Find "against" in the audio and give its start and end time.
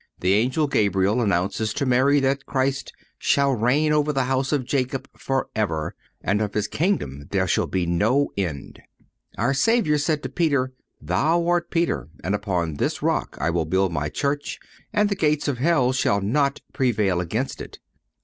17.21-17.61